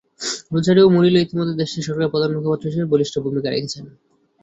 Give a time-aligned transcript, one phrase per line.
[0.51, 3.85] Rosario Murillo ইতিমধ্যে দেশটির সরকারের প্রধান মুখপাত্র হিসেবে বলিষ্ঠ ভূমিকা রেখেছেন।